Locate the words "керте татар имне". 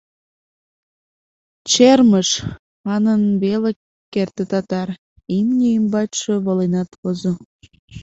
4.13-5.67